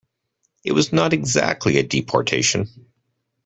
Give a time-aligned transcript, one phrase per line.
[0.63, 2.89] It was not exactly a deportation.